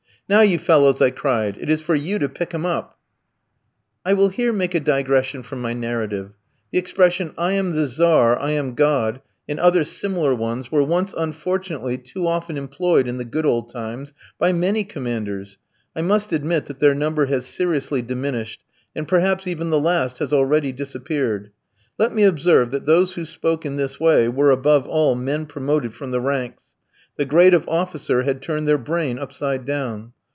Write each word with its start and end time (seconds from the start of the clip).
"'Now, 0.29 0.39
you 0.39 0.59
fellows,' 0.59 1.01
I 1.01 1.09
cried, 1.09 1.57
'it 1.59 1.69
is 1.69 1.81
for 1.81 1.93
you 1.93 2.17
to 2.19 2.29
pick 2.29 2.53
him 2.53 2.65
up.'" 2.65 2.97
I 4.05 4.13
will 4.13 4.29
here 4.29 4.53
make 4.53 4.73
a 4.73 4.79
digression 4.79 5.43
from 5.43 5.59
my 5.61 5.73
narrative. 5.73 6.31
The 6.71 6.77
expression, 6.79 7.33
"I 7.37 7.51
am 7.51 7.75
the 7.75 7.85
Tzar! 7.85 8.39
I 8.39 8.51
am 8.51 8.73
God!" 8.75 9.19
and 9.49 9.59
other 9.59 9.83
similar 9.83 10.33
ones 10.33 10.71
were 10.71 10.83
once, 10.85 11.13
unfortunately, 11.17 11.97
too 11.97 12.27
often 12.27 12.55
employed 12.55 13.09
in 13.09 13.17
the 13.17 13.25
good 13.25 13.45
old 13.45 13.73
times 13.73 14.13
by 14.39 14.53
many 14.53 14.85
commanders. 14.85 15.57
I 15.97 16.01
must 16.01 16.31
admit 16.31 16.67
that 16.67 16.79
their 16.79 16.95
number 16.95 17.25
has 17.25 17.45
seriously 17.45 18.01
diminished, 18.01 18.61
and 18.95 19.09
perhaps 19.09 19.47
even 19.47 19.69
the 19.69 19.81
last 19.81 20.19
has 20.19 20.31
already 20.31 20.71
disappeared. 20.71 21.51
Let 21.97 22.13
me 22.15 22.23
observe 22.23 22.71
that 22.71 22.85
those 22.85 23.15
who 23.15 23.25
spoke 23.25 23.65
in 23.65 23.75
this 23.75 23.99
way 23.99 24.29
were, 24.29 24.51
above 24.51 24.87
all, 24.87 25.13
men 25.13 25.45
promoted 25.45 25.93
from 25.93 26.11
the 26.11 26.21
ranks. 26.21 26.73
The 27.17 27.25
grade 27.25 27.53
of 27.53 27.67
officer 27.67 28.23
had 28.23 28.41
turned 28.41 28.65
their 28.65 28.77
brain 28.77 29.19
upside 29.19 29.65
down. 29.65 30.13